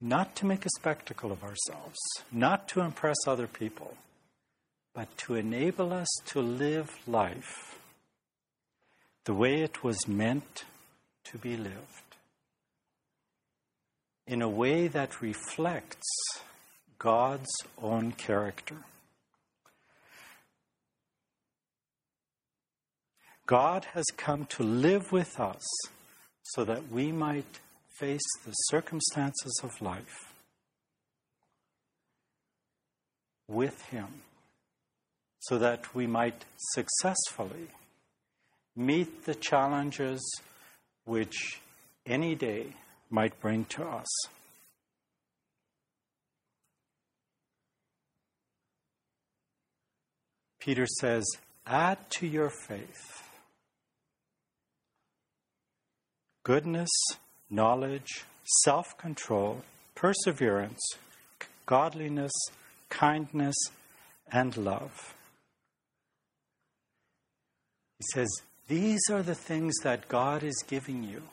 Not 0.01 0.36
to 0.38 0.46
make 0.46 0.65
a 0.65 0.70
spectacle 0.77 1.32
of 1.32 1.44
ourselves, 1.44 1.98
not 2.32 2.68
to 2.70 2.82
impress 2.82 3.18
other 3.27 3.48
people, 3.48 3.98
but 4.94 5.18
to 5.20 5.36
enable 5.36 5.91
us 5.91 6.08
to 6.27 6.41
live 6.41 6.89
life 7.06 7.79
the 9.25 9.34
way 9.34 9.62
it 9.62 9.84
was 9.84 10.08
meant 10.08 10.63
to 11.25 11.38
be 11.38 11.58
lived, 11.58 12.15
in 14.25 14.41
a 14.41 14.50
way 14.50 14.88
that 14.88 15.22
reflects 15.22 16.08
God's 16.98 17.51
own 17.82 18.13
character. 18.13 18.77
God 23.46 23.86
has 23.94 24.06
come 24.15 24.46
to 24.46 24.63
live 24.63 25.12
with 25.12 25.39
us 25.39 25.65
so 26.44 26.63
that 26.63 26.91
we 26.91 27.12
might 27.12 27.60
face 28.00 28.22
the 28.46 28.51
circumstances 28.51 29.60
of 29.63 29.82
life 29.82 30.34
with 33.48 33.82
Him, 33.88 34.22
so 35.39 35.58
that 35.58 35.94
we 35.94 36.08
might 36.08 36.46
successfully 36.74 37.68
meet 38.75 39.25
the 39.25 39.36
challenges 39.36 40.22
which 41.06 41.60
any 42.06 42.36
day 42.36 42.75
might 43.10 43.39
bring 43.39 43.65
to 43.65 43.84
us. 43.84 44.08
Peter 50.60 50.86
says, 51.00 51.25
Add 51.65 51.98
to 52.12 52.27
your 52.27 52.50
faith 52.50 53.29
goodness, 56.44 56.89
knowledge, 57.50 58.25
self 58.63 58.98
control, 58.98 59.63
perseverance, 59.96 60.79
godliness, 61.65 62.32
kindness, 62.89 63.56
and 64.32 64.56
love. 64.58 65.13
He 67.98 68.05
says, 68.14 68.29
These 68.68 69.01
are 69.12 69.24
the 69.24 69.35
things 69.35 69.75
that 69.83 70.07
God 70.07 70.44
is 70.44 70.64
giving 70.68 71.03
you 71.03 71.24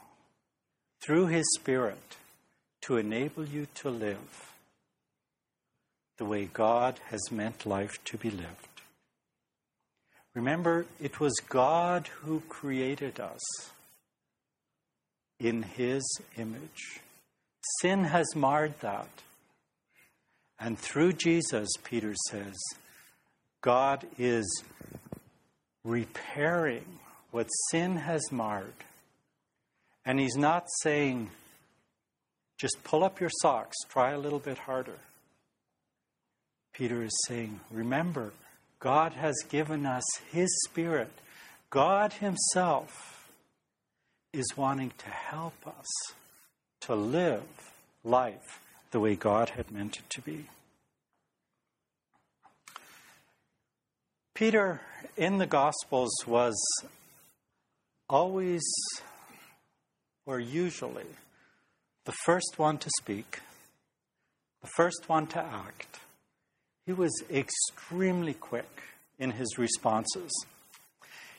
through 1.00 1.26
His 1.26 1.46
Spirit 1.54 2.16
to 2.82 2.96
enable 2.96 3.44
you 3.44 3.66
to 3.76 3.90
live 3.90 4.52
the 6.18 6.24
way 6.24 6.48
God 6.52 6.98
has 7.10 7.30
meant 7.30 7.66
life 7.66 8.02
to 8.06 8.16
be 8.16 8.30
lived. 8.30 8.80
Remember, 10.34 10.86
it 11.00 11.20
was 11.20 11.34
God 11.48 12.08
who 12.22 12.40
created 12.48 13.20
us 13.20 13.42
in 15.38 15.62
His 15.62 16.02
image. 16.36 17.00
Sin 17.80 18.04
has 18.04 18.34
marred 18.34 18.78
that. 18.80 19.08
And 20.58 20.78
through 20.78 21.14
Jesus, 21.14 21.68
Peter 21.84 22.14
says, 22.30 22.54
God 23.60 24.06
is 24.18 24.64
repairing 25.84 27.00
what 27.30 27.48
sin 27.70 27.96
has 27.96 28.32
marred. 28.32 28.84
And 30.04 30.18
He's 30.18 30.36
not 30.36 30.64
saying, 30.82 31.30
just 32.58 32.82
pull 32.84 33.04
up 33.04 33.20
your 33.20 33.30
socks, 33.42 33.76
try 33.88 34.12
a 34.12 34.18
little 34.18 34.38
bit 34.38 34.58
harder. 34.58 34.98
Peter 36.72 37.02
is 37.02 37.18
saying, 37.26 37.60
remember, 37.70 38.32
God 38.78 39.12
has 39.14 39.34
given 39.48 39.84
us 39.84 40.04
His 40.30 40.48
Spirit. 40.64 41.10
God 41.70 42.14
Himself 42.14 43.15
is 44.36 44.56
wanting 44.56 44.92
to 44.98 45.08
help 45.08 45.66
us 45.66 45.86
to 46.80 46.94
live 46.94 47.42
life 48.04 48.60
the 48.90 49.00
way 49.00 49.16
God 49.16 49.50
had 49.50 49.70
meant 49.70 49.96
it 49.96 50.10
to 50.10 50.20
be. 50.20 50.46
Peter 54.34 54.82
in 55.16 55.38
the 55.38 55.46
Gospels 55.46 56.12
was 56.26 56.54
always, 58.10 58.62
or 60.26 60.38
usually, 60.38 61.06
the 62.04 62.14
first 62.26 62.58
one 62.58 62.76
to 62.76 62.90
speak, 62.98 63.40
the 64.60 64.68
first 64.76 65.08
one 65.08 65.26
to 65.28 65.38
act. 65.38 66.00
He 66.84 66.92
was 66.92 67.12
extremely 67.30 68.34
quick 68.34 68.82
in 69.18 69.30
his 69.30 69.56
responses. 69.56 70.30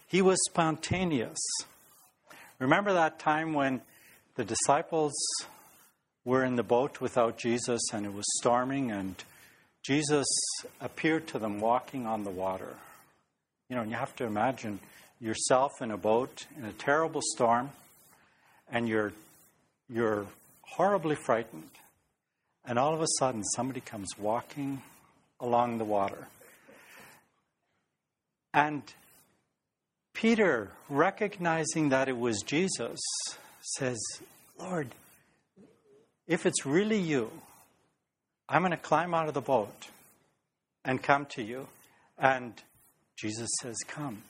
He 0.07 0.21
was 0.21 0.37
spontaneous. 0.49 1.37
Remember 2.59 2.93
that 2.93 3.19
time 3.19 3.53
when 3.53 3.81
the 4.35 4.43
disciples 4.43 5.13
were 6.25 6.43
in 6.43 6.55
the 6.55 6.63
boat 6.63 6.99
without 6.99 7.37
Jesus 7.37 7.81
and 7.93 8.05
it 8.05 8.13
was 8.13 8.25
storming 8.39 8.91
and 8.91 9.15
Jesus 9.83 10.27
appeared 10.81 11.27
to 11.27 11.39
them 11.39 11.59
walking 11.59 12.05
on 12.07 12.23
the 12.23 12.31
water. 12.31 12.75
You 13.69 13.75
know, 13.75 13.83
and 13.83 13.91
you 13.91 13.97
have 13.97 14.15
to 14.17 14.25
imagine 14.25 14.79
yourself 15.21 15.71
in 15.81 15.91
a 15.91 15.97
boat 15.97 16.45
in 16.57 16.65
a 16.65 16.73
terrible 16.73 17.21
storm 17.23 17.69
and 18.71 18.87
you're 18.89 19.13
you're 19.89 20.25
horribly 20.61 21.15
frightened. 21.15 21.69
And 22.65 22.77
all 22.77 22.93
of 22.93 23.01
a 23.01 23.07
sudden 23.19 23.43
somebody 23.55 23.79
comes 23.79 24.09
walking 24.19 24.81
along 25.39 25.77
the 25.77 25.85
water. 25.85 26.27
And 28.53 28.81
Peter, 30.17 30.71
recognizing 30.89 31.89
that 31.89 32.09
it 32.09 32.17
was 32.17 32.41
Jesus, 32.41 32.99
says, 33.61 33.99
Lord, 34.59 34.87
if 36.27 36.47
it's 36.47 36.65
really 36.65 36.97
you, 36.97 37.29
I'm 38.49 38.63
going 38.63 38.71
to 38.71 38.77
climb 38.77 39.13
out 39.13 39.27
of 39.27 39.35
the 39.35 39.41
boat 39.41 39.89
and 40.83 41.03
come 41.03 41.27
to 41.35 41.43
you. 41.43 41.67
And 42.17 42.53
Jesus 43.15 43.47
says, 43.61 43.75
Come. 43.87 44.23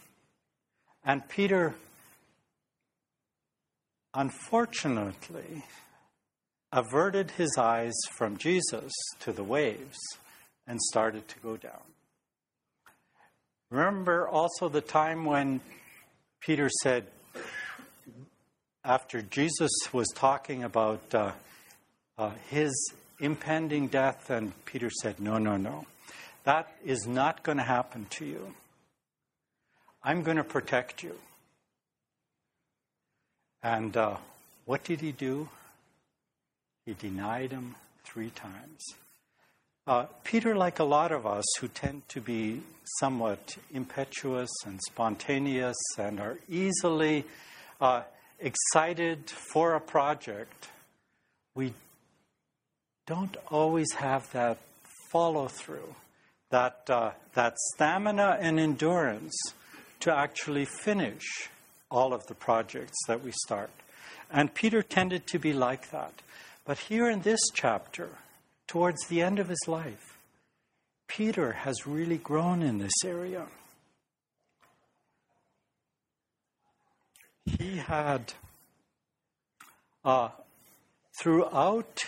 And 1.05 1.25
Peter, 1.29 1.73
unfortunately, 4.13 5.63
averted 6.73 7.31
his 7.31 7.55
eyes 7.57 7.95
from 8.17 8.35
Jesus 8.35 8.91
to 9.21 9.31
the 9.31 9.43
waves 9.43 9.97
and 10.67 10.81
started 10.81 11.29
to 11.29 11.39
go 11.39 11.55
down. 11.55 11.79
Remember 13.69 14.27
also 14.27 14.69
the 14.69 14.81
time 14.81 15.25
when 15.25 15.59
Peter 16.39 16.69
said, 16.83 17.05
after 18.83 19.21
Jesus 19.21 19.71
was 19.91 20.07
talking 20.15 20.63
about 20.63 21.13
uh, 21.13 21.31
uh, 22.17 22.31
his 22.49 22.73
impending 23.19 23.87
death, 23.87 24.29
and 24.29 24.53
Peter 24.65 24.89
said, 24.89 25.19
No, 25.19 25.37
no, 25.37 25.57
no. 25.57 25.85
That 26.45 26.71
is 26.85 27.05
not 27.05 27.43
going 27.43 27.57
to 27.57 27.63
happen 27.63 28.07
to 28.11 28.25
you. 28.25 28.53
I'm 30.01 30.23
going 30.23 30.37
to 30.37 30.45
protect 30.45 31.03
you. 31.03 31.17
And 33.61 33.97
uh, 33.97 34.15
what 34.65 34.85
did 34.85 35.01
he 35.01 35.11
do? 35.11 35.49
He 36.85 36.93
denied 36.93 37.51
him 37.51 37.75
three 38.05 38.29
times. 38.29 38.81
Uh, 39.87 40.05
Peter, 40.25 40.53
like 40.53 40.79
a 40.79 40.83
lot 40.83 41.13
of 41.13 41.25
us 41.25 41.45
who 41.61 41.69
tend 41.69 42.01
to 42.09 42.19
be 42.19 42.61
somewhat 42.99 43.55
impetuous 43.73 44.49
and 44.65 44.81
spontaneous 44.81 45.77
and 45.97 46.19
are 46.19 46.37
easily 46.49 47.23
uh, 47.79 48.01
excited 48.37 49.29
for 49.29 49.75
a 49.75 49.79
project, 49.79 50.67
we 51.55 51.73
don't 53.05 53.37
always 53.49 53.89
have 53.93 54.29
that 54.33 54.57
follow 55.09 55.47
through, 55.47 55.95
that, 56.49 56.81
uh, 56.89 57.11
that 57.33 57.55
stamina 57.73 58.37
and 58.41 58.59
endurance 58.59 59.37
to 60.01 60.13
actually 60.13 60.65
finish 60.65 61.49
all 61.89 62.13
of 62.13 62.27
the 62.27 62.35
projects 62.35 62.97
that 63.07 63.23
we 63.23 63.31
start. 63.31 63.71
And 64.29 64.53
Peter 64.53 64.81
tended 64.81 65.27
to 65.27 65.39
be 65.39 65.53
like 65.53 65.91
that. 65.91 66.13
But 66.65 66.77
here 66.77 67.09
in 67.09 67.21
this 67.21 67.39
chapter, 67.53 68.09
towards 68.67 69.07
the 69.07 69.21
end 69.21 69.39
of 69.39 69.49
his 69.49 69.65
life, 69.67 70.17
Peter 71.07 71.53
has 71.53 71.87
really 71.87 72.17
grown 72.17 72.61
in 72.61 72.77
this 72.77 73.03
area. 73.05 73.47
He 77.45 77.77
had, 77.77 78.33
uh, 80.03 80.29
throughout 81.21 82.03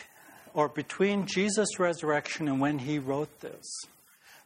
or 0.54 0.68
between 0.68 1.26
Jesus' 1.26 1.80
resurrection 1.80 2.48
and 2.48 2.60
when 2.60 2.80
he 2.80 3.00
wrote 3.00 3.40
this, 3.40 3.66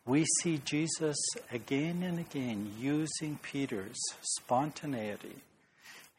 we 0.06 0.26
see 0.42 0.60
Jesus 0.66 1.16
again 1.52 2.04
and 2.04 2.20
again 2.20 2.74
using 2.78 3.40
Peter's 3.42 3.98
spontaneity, 4.22 5.38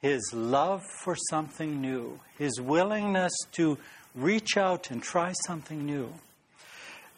his 0.01 0.33
love 0.33 0.83
for 1.03 1.15
something 1.31 1.81
new, 1.81 2.19
his 2.39 2.61
willingness 2.61 3.35
to 3.53 3.79
reach 4.15 4.57
out 4.57 4.91
and 4.91 5.03
try 5.03 5.33
something 5.47 5.85
new. 5.85 6.13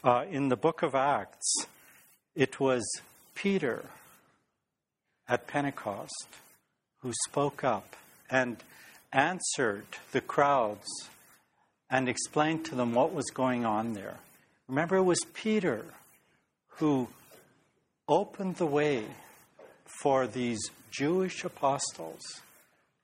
Uh, 0.03 0.25
in 0.31 0.49
the 0.49 0.57
book 0.57 0.83
of 0.83 0.95
Acts, 0.95 1.67
it 2.35 2.61
was 2.61 2.85
Peter 3.35 3.85
at 5.29 5.47
Pentecost 5.47 6.29
who 7.01 7.13
spoke 7.29 7.65
up 7.65 7.97
and 8.31 8.57
answered 9.13 9.87
the 10.13 10.21
crowds 10.21 10.87
and 11.91 12.09
explained 12.09 12.65
to 12.65 12.75
them 12.75 12.95
what 12.95 13.13
was 13.13 13.27
going 13.31 13.65
on 13.65 13.95
there. 13.95 14.19
Remember, 14.69 14.97
it 14.97 15.03
was 15.03 15.21
Peter 15.35 15.85
who 16.79 17.09
opened 18.09 18.57
the 18.57 18.67
way 18.67 19.05
for 20.03 20.27
these 20.27 20.71
Jewish 20.91 21.45
apostles 21.45 22.23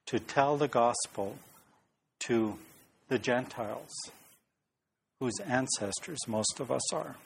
to 0.07 0.19
tell 0.19 0.57
the 0.57 0.69
gospel 0.69 1.37
to 2.21 2.59
the 3.09 3.19
Gentiles, 3.19 3.91
whose 5.21 5.39
ancestors 5.41 6.19
most 6.27 6.61
of 6.61 6.71
us 6.71 6.93
are. 6.93 7.17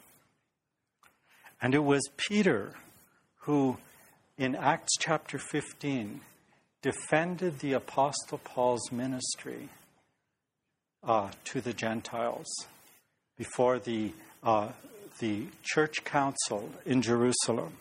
And 1.61 1.75
it 1.75 1.85
was 1.85 2.03
Peter 2.17 2.75
who, 3.41 3.79
in 4.37 4.55
Acts 4.55 4.93
chapter 4.99 5.39
15, 5.39 6.21
defended 6.83 7.61
the 7.61 7.73
Apostle 7.73 8.39
Paul's 8.39 8.93
ministry 8.93 9.69
uh, 11.03 11.31
to 11.45 11.61
the 11.61 11.73
Gentiles 11.73 12.47
before 13.39 13.79
the 13.79 14.12
uh, 14.43 14.69
the 15.19 15.47
church 15.62 16.05
council 16.05 16.71
in 16.85 17.03
Jerusalem. 17.03 17.75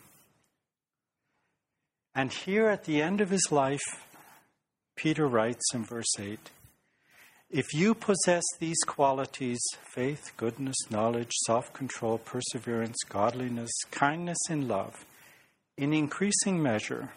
And 2.14 2.32
here 2.32 2.68
at 2.68 2.84
the 2.84 3.02
end 3.02 3.20
of 3.20 3.30
his 3.30 3.52
life, 3.52 4.06
Peter 4.96 5.26
writes 5.26 5.64
in 5.74 5.84
verse 5.84 6.18
8 6.18 6.38
If 7.50 7.72
you 7.72 7.94
possess 7.94 8.42
these 8.58 8.82
qualities 8.86 9.60
faith, 9.94 10.32
goodness, 10.36 10.76
knowledge, 10.90 11.30
self 11.46 11.72
control, 11.72 12.18
perseverance, 12.18 12.96
godliness, 13.08 13.70
kindness, 13.90 14.38
and 14.50 14.66
love 14.66 15.04
in 15.76 15.92
increasing 15.92 16.60
measure, 16.60 17.10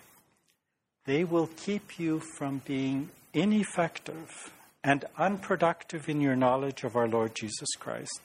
they 1.05 1.23
will 1.23 1.49
keep 1.57 1.97
you 1.97 2.21
from 2.37 2.61
being 2.65 3.09
ineffective 3.33 4.51
and 4.83 5.05
unproductive 5.17 6.07
in 6.07 6.21
your 6.21 6.35
knowledge 6.35 6.83
of 6.83 6.95
our 6.95 7.07
Lord 7.07 7.33
Jesus 7.35 7.69
Christ. 7.79 8.21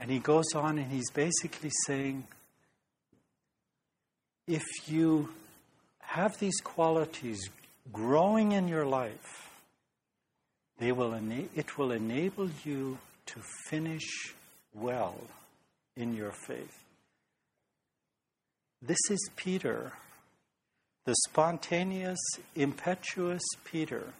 And 0.00 0.10
he 0.10 0.18
goes 0.18 0.52
on 0.54 0.78
and 0.78 0.90
he's 0.90 1.10
basically 1.10 1.70
saying 1.86 2.24
if 4.46 4.64
you 4.86 5.28
have 6.00 6.38
these 6.38 6.60
qualities 6.60 7.38
growing 7.92 8.52
in 8.52 8.66
your 8.66 8.86
life, 8.86 9.47
they 10.78 10.92
will 10.92 11.14
ena- 11.14 11.48
it 11.54 11.76
will 11.76 11.92
enable 11.92 12.48
you 12.64 12.98
to 13.26 13.40
finish 13.66 14.34
well 14.72 15.16
in 15.96 16.14
your 16.14 16.32
faith. 16.32 16.84
This 18.80 18.98
is 19.10 19.30
Peter, 19.34 19.92
the 21.04 21.14
spontaneous, 21.28 22.18
impetuous 22.54 23.42
Peter, 23.64 24.14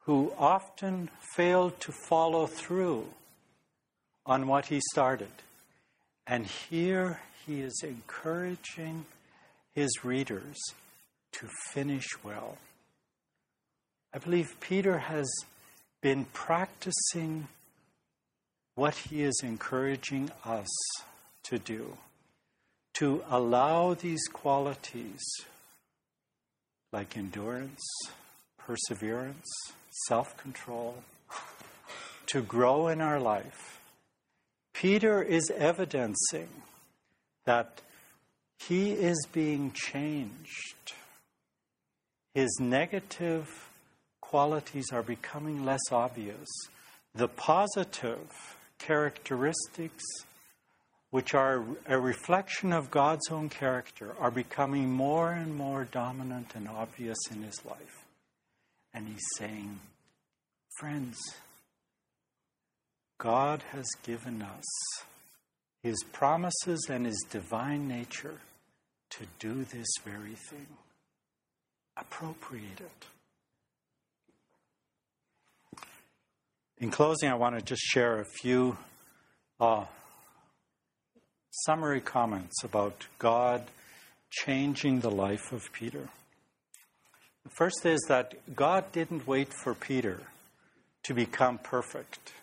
who 0.00 0.32
often 0.36 1.08
failed 1.36 1.78
to 1.80 1.92
follow 2.08 2.46
through 2.46 3.06
on 4.26 4.46
what 4.48 4.66
he 4.66 4.80
started. 4.92 5.30
And 6.26 6.46
here 6.46 7.20
he 7.46 7.60
is 7.60 7.82
encouraging 7.84 9.06
his 9.74 10.04
readers 10.04 10.56
to 11.32 11.48
finish 11.72 12.06
well. 12.22 12.58
I 14.12 14.18
believe 14.18 14.56
Peter 14.60 14.98
has 14.98 15.26
been 16.04 16.26
practicing 16.34 17.48
what 18.74 18.94
he 18.94 19.22
is 19.22 19.40
encouraging 19.42 20.30
us 20.44 20.68
to 21.42 21.58
do 21.58 21.96
to 22.92 23.24
allow 23.30 23.94
these 23.94 24.28
qualities 24.30 25.22
like 26.92 27.16
endurance, 27.16 27.80
perseverance, 28.58 29.48
self 30.06 30.36
control 30.36 31.02
to 32.26 32.42
grow 32.42 32.88
in 32.88 33.00
our 33.00 33.18
life 33.18 33.80
Peter 34.74 35.22
is 35.22 35.50
evidencing 35.56 36.48
that 37.46 37.80
he 38.58 38.90
is 38.92 39.26
being 39.32 39.70
changed. 39.72 40.92
His 42.34 42.58
negative 42.60 43.63
qualities 44.34 44.86
are 44.90 45.04
becoming 45.04 45.64
less 45.64 45.92
obvious. 45.92 46.48
The 47.14 47.28
positive 47.28 48.56
characteristics, 48.80 50.02
which 51.12 51.34
are 51.34 51.62
a 51.86 51.96
reflection 51.96 52.72
of 52.72 52.90
God's 52.90 53.30
own 53.30 53.48
character, 53.48 54.16
are 54.18 54.32
becoming 54.32 54.90
more 54.90 55.30
and 55.30 55.54
more 55.54 55.84
dominant 55.84 56.56
and 56.56 56.66
obvious 56.66 57.16
in 57.30 57.44
his 57.44 57.64
life. 57.64 58.04
And 58.92 59.06
he's 59.06 59.22
saying, 59.38 59.78
Friends, 60.80 61.16
God 63.18 63.62
has 63.70 63.86
given 64.02 64.42
us 64.42 64.64
His 65.84 66.02
promises 66.10 66.88
and 66.90 67.06
His 67.06 67.24
divine 67.30 67.86
nature 67.86 68.40
to 69.10 69.26
do 69.38 69.62
this 69.62 69.94
very 70.04 70.34
thing. 70.50 70.66
Appropriate 71.96 72.80
it. 72.80 73.06
In 76.84 76.90
closing, 76.90 77.30
I 77.30 77.34
want 77.34 77.58
to 77.58 77.64
just 77.64 77.80
share 77.80 78.20
a 78.20 78.26
few 78.26 78.76
uh, 79.58 79.86
summary 81.50 82.02
comments 82.02 82.62
about 82.62 83.06
God 83.18 83.62
changing 84.30 85.00
the 85.00 85.10
life 85.10 85.50
of 85.50 85.72
Peter. 85.72 86.10
The 87.44 87.50
first 87.56 87.86
is 87.86 88.04
that 88.08 88.34
God 88.54 88.92
didn't 88.92 89.26
wait 89.26 89.48
for 89.62 89.72
Peter 89.72 90.20
to 91.04 91.14
become 91.14 91.56
perfect 91.56 92.34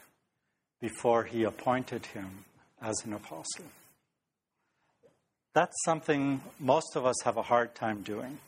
before 0.82 1.25
he 1.25 1.43
appointed 1.43 2.08
him 2.08 2.45
as 2.82 2.95
an 3.06 3.13
apostle. 3.13 3.65
That's 5.54 5.75
something 5.86 6.41
most 6.60 6.95
of 6.95 7.06
us 7.06 7.21
have 7.25 7.38
a 7.38 7.43
hard 7.43 7.75
time 7.75 8.01
doing. 8.01 8.39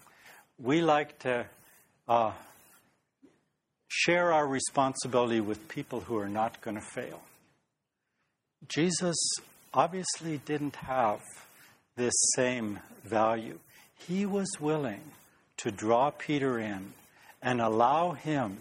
We 0.57 0.81
like 0.81 1.19
to 1.19 1.45
uh, 2.07 2.31
share 3.95 4.33
our 4.33 4.47
responsibility 4.47 5.39
with 5.39 5.67
people 5.67 6.01
who 6.01 6.17
are 6.17 6.27
not 6.27 6.59
going 6.61 6.75
to 6.75 6.81
fail. 6.93 7.21
Jesus 8.67 9.15
obviously 9.71 10.39
didn't 10.39 10.75
have 10.77 11.21
this 11.95 12.13
same 12.35 12.79
value. 13.03 13.59
He 14.07 14.25
was 14.25 14.49
willing 14.59 15.01
to 15.57 15.69
draw 15.69 16.09
Peter 16.09 16.57
in 16.57 16.93
and 17.41 17.61
allow 17.61 18.13
him 18.13 18.57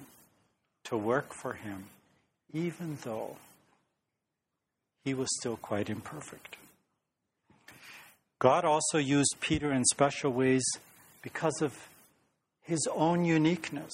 to 0.84 0.96
work 0.98 1.32
for 1.32 1.54
him, 1.54 1.86
even 2.52 2.98
though 3.02 3.36
he 5.04 5.14
was 5.14 5.28
still 5.40 5.56
quite 5.56 5.88
imperfect. 5.88 6.56
God 8.38 8.64
also 8.64 8.98
used 8.98 9.36
Peter 9.40 9.72
in 9.72 9.84
special 9.84 10.32
ways 10.32 10.64
because 11.22 11.62
of 11.62 11.72
his 12.62 12.86
own 12.92 13.24
uniqueness. 13.24 13.92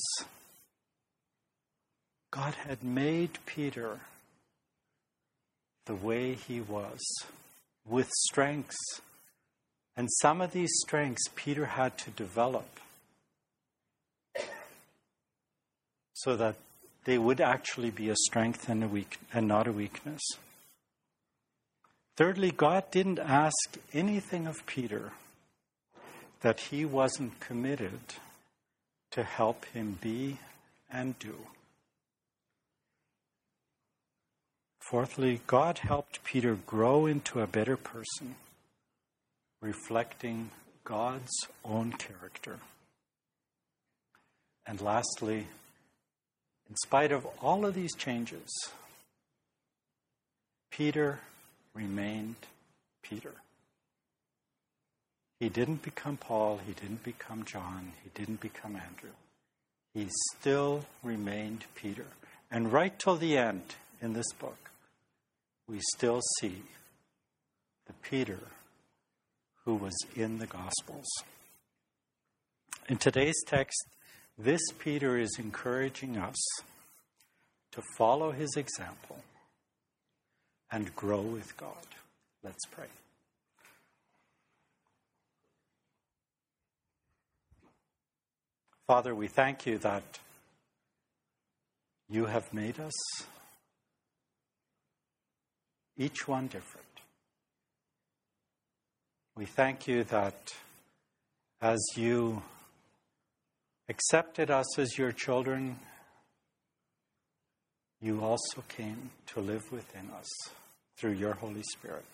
God 2.30 2.54
had 2.54 2.82
made 2.82 3.38
Peter 3.46 4.00
the 5.86 5.94
way 5.94 6.34
he 6.34 6.60
was, 6.60 7.00
with 7.88 8.08
strengths. 8.10 8.76
And 9.96 10.08
some 10.20 10.40
of 10.40 10.52
these 10.52 10.70
strengths 10.80 11.28
Peter 11.34 11.64
had 11.64 11.96
to 11.98 12.10
develop 12.10 12.68
so 16.12 16.36
that 16.36 16.56
they 17.04 17.16
would 17.16 17.40
actually 17.40 17.90
be 17.90 18.10
a 18.10 18.16
strength 18.16 18.68
and, 18.68 18.84
a 18.84 18.88
weak, 18.88 19.18
and 19.32 19.48
not 19.48 19.66
a 19.66 19.72
weakness. 19.72 20.20
Thirdly, 22.16 22.50
God 22.50 22.90
didn't 22.90 23.20
ask 23.20 23.78
anything 23.94 24.46
of 24.46 24.66
Peter 24.66 25.12
that 26.42 26.60
he 26.60 26.84
wasn't 26.84 27.40
committed 27.40 28.00
to 29.12 29.22
help 29.22 29.64
him 29.66 29.98
be 30.00 30.38
and 30.90 31.18
do. 31.18 31.34
Fourthly, 34.88 35.42
God 35.46 35.78
helped 35.78 36.24
Peter 36.24 36.54
grow 36.66 37.04
into 37.04 37.40
a 37.40 37.46
better 37.46 37.76
person, 37.76 38.36
reflecting 39.60 40.50
God's 40.82 41.46
own 41.62 41.92
character. 41.92 42.58
And 44.66 44.80
lastly, 44.80 45.46
in 46.70 46.76
spite 46.84 47.12
of 47.12 47.26
all 47.42 47.66
of 47.66 47.74
these 47.74 47.94
changes, 47.94 48.48
Peter 50.70 51.20
remained 51.74 52.36
Peter. 53.02 53.34
He 55.38 55.50
didn't 55.50 55.82
become 55.82 56.16
Paul, 56.16 56.60
he 56.66 56.72
didn't 56.72 57.04
become 57.04 57.44
John, 57.44 57.92
he 58.02 58.10
didn't 58.14 58.40
become 58.40 58.74
Andrew. 58.74 59.12
He 59.92 60.08
still 60.34 60.86
remained 61.02 61.66
Peter. 61.74 62.06
And 62.50 62.72
right 62.72 62.98
till 62.98 63.16
the 63.16 63.36
end 63.36 63.74
in 64.00 64.14
this 64.14 64.32
book, 64.32 64.67
we 65.68 65.80
still 65.94 66.22
see 66.40 66.62
the 67.86 67.92
Peter 68.02 68.40
who 69.64 69.74
was 69.74 69.94
in 70.16 70.38
the 70.38 70.46
Gospels. 70.46 71.06
In 72.88 72.96
today's 72.96 73.42
text, 73.46 73.86
this 74.38 74.62
Peter 74.78 75.18
is 75.18 75.36
encouraging 75.38 76.16
us 76.16 76.36
to 77.72 77.82
follow 77.98 78.30
his 78.30 78.56
example 78.56 79.18
and 80.72 80.94
grow 80.96 81.20
with 81.20 81.54
God. 81.56 81.86
Let's 82.42 82.64
pray. 82.70 82.86
Father, 88.86 89.14
we 89.14 89.28
thank 89.28 89.66
you 89.66 89.76
that 89.78 90.18
you 92.08 92.24
have 92.24 92.54
made 92.54 92.80
us 92.80 92.94
each 95.98 96.28
one 96.28 96.46
different. 96.46 96.86
We 99.36 99.46
thank 99.46 99.86
you 99.88 100.04
that 100.04 100.54
as 101.60 101.78
you 101.96 102.42
accepted 103.88 104.50
us 104.50 104.78
as 104.78 104.96
your 104.96 105.12
children, 105.12 105.78
you 108.00 108.22
also 108.22 108.62
came 108.68 109.10
to 109.26 109.40
live 109.40 109.70
within 109.72 110.08
us 110.16 110.28
through 110.96 111.12
your 111.12 111.34
Holy 111.34 111.62
Spirit 111.62 112.06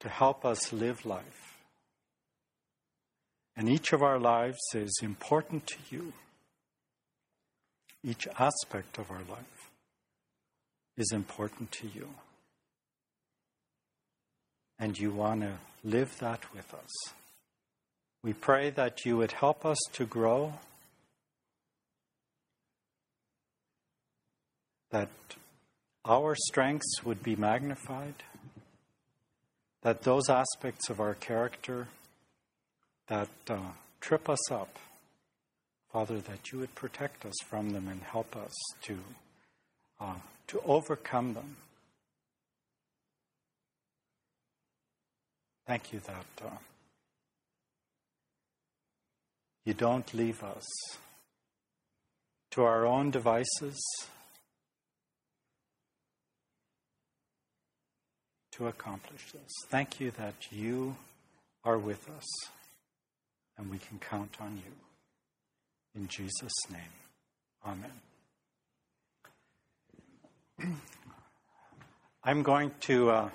to 0.00 0.08
help 0.08 0.44
us 0.44 0.72
live 0.72 1.06
life. 1.06 1.56
And 3.56 3.68
each 3.68 3.92
of 3.92 4.02
our 4.02 4.18
lives 4.18 4.58
is 4.74 5.00
important 5.02 5.66
to 5.68 5.76
you. 5.90 6.12
Each 8.04 8.28
aspect 8.38 8.98
of 8.98 9.10
our 9.10 9.22
life 9.28 9.55
is 10.96 11.12
important 11.12 11.70
to 11.72 11.88
you. 11.88 12.08
And 14.78 14.98
you 14.98 15.10
want 15.10 15.40
to 15.42 15.52
live 15.84 16.18
that 16.18 16.54
with 16.54 16.72
us. 16.74 17.14
We 18.22 18.32
pray 18.32 18.70
that 18.70 19.04
you 19.04 19.16
would 19.18 19.32
help 19.32 19.64
us 19.64 19.78
to 19.92 20.04
grow, 20.04 20.54
that 24.90 25.10
our 26.04 26.34
strengths 26.48 27.04
would 27.04 27.22
be 27.22 27.36
magnified, 27.36 28.14
that 29.82 30.02
those 30.02 30.28
aspects 30.28 30.90
of 30.90 31.00
our 31.00 31.14
character 31.14 31.88
that 33.08 33.28
uh, 33.48 33.58
trip 34.00 34.28
us 34.28 34.50
up, 34.50 34.78
Father, 35.92 36.18
that 36.18 36.50
you 36.50 36.58
would 36.58 36.74
protect 36.74 37.24
us 37.24 37.36
from 37.48 37.70
them 37.70 37.86
and 37.88 38.02
help 38.02 38.36
us 38.36 38.52
to 38.82 38.98
to 40.00 40.60
overcome 40.64 41.34
them. 41.34 41.56
Thank 45.66 45.92
you 45.92 46.00
that 46.00 46.46
uh, 46.46 46.50
you 49.64 49.74
don't 49.74 50.14
leave 50.14 50.42
us 50.44 50.64
to 52.52 52.62
our 52.62 52.86
own 52.86 53.10
devices 53.10 53.76
to 58.52 58.68
accomplish 58.68 59.32
this. 59.32 59.52
Thank 59.68 60.00
you 60.00 60.12
that 60.12 60.34
you 60.50 60.96
are 61.64 61.78
with 61.78 62.08
us 62.08 62.24
and 63.58 63.70
we 63.70 63.78
can 63.78 63.98
count 63.98 64.36
on 64.40 64.56
you. 64.56 66.00
In 66.00 66.08
Jesus' 66.08 66.70
name, 66.70 66.94
amen. 67.66 68.05
I'm 72.24 72.42
going 72.42 72.72
to 72.82 73.10
uh, 73.10 73.30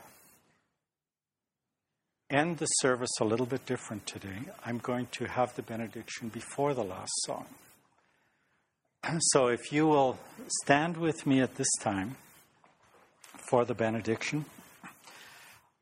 end 2.29 2.57
the 2.57 2.65
service 2.65 3.12
a 3.19 3.25
little 3.25 3.45
bit 3.45 3.65
different 3.65 4.07
today. 4.07 4.39
I'm 4.65 4.79
going 4.79 5.07
to 5.13 5.25
have 5.25 5.55
the 5.55 5.62
benediction 5.62 6.29
before 6.29 6.73
the 6.73 6.84
last 6.84 7.12
song. 7.25 7.45
So 9.19 9.47
if 9.47 9.71
you 9.71 9.88
will 9.88 10.17
stand 10.63 10.97
with 10.97 11.25
me 11.25 11.41
at 11.41 11.55
this 11.55 11.71
time 11.81 12.15
for 13.49 13.65
the 13.65 13.73
benediction. 13.73 14.45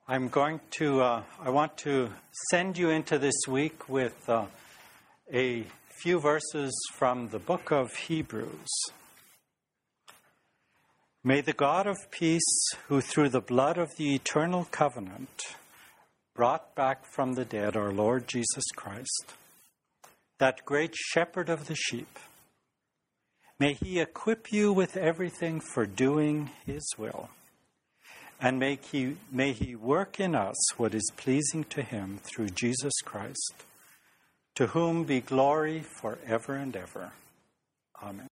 I'm 0.07 0.29
going 0.29 0.59
to, 0.79 1.01
uh, 1.01 1.23
I 1.39 1.51
want 1.51 1.77
to 1.79 2.09
send 2.49 2.77
you 2.77 2.89
into 2.89 3.19
this 3.19 3.35
week 3.47 3.87
with 3.87 4.27
uh, 4.27 4.45
a 5.31 5.65
few 6.01 6.19
verses 6.19 6.73
from 6.93 7.29
the 7.29 7.37
book 7.37 7.71
of 7.71 7.93
Hebrews. 7.93 8.69
May 11.23 11.41
the 11.41 11.51
God 11.51 11.85
of 11.85 12.09
peace, 12.11 12.71
who 12.87 13.01
through 13.01 13.29
the 13.29 13.41
blood 13.41 13.77
of 13.77 13.89
the 13.97 14.15
eternal 14.15 14.65
covenant 14.71 15.41
brought 16.33 16.73
back 16.75 17.03
from 17.05 17.33
the 17.33 17.43
dead 17.43 17.75
our 17.75 17.91
Lord 17.91 18.25
Jesus 18.25 18.63
Christ, 18.77 19.33
that 20.37 20.63
great 20.63 20.95
shepherd 20.95 21.49
of 21.49 21.67
the 21.67 21.75
sheep, 21.75 22.17
may 23.59 23.73
he 23.73 23.99
equip 23.99 24.53
you 24.53 24.71
with 24.71 24.95
everything 24.95 25.59
for 25.59 25.85
doing 25.85 26.51
his 26.65 26.89
will, 26.97 27.29
and 28.39 28.57
may 28.57 28.79
he, 28.89 29.17
may 29.29 29.51
he 29.51 29.75
work 29.75 30.21
in 30.21 30.33
us 30.33 30.55
what 30.77 30.95
is 30.95 31.11
pleasing 31.17 31.65
to 31.65 31.81
him 31.81 32.21
through 32.23 32.47
Jesus 32.49 32.93
Christ, 33.03 33.65
to 34.55 34.67
whom 34.67 35.03
be 35.03 35.19
glory 35.19 35.81
forever 35.81 36.55
and 36.55 36.73
ever. 36.77 37.11
Amen. 38.01 38.27